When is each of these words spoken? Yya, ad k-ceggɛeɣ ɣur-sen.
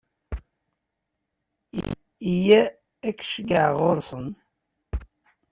Yya, 2.43 2.61
ad 3.07 3.13
k-ceggɛeɣ 3.17 3.73
ɣur-sen. 3.81 4.27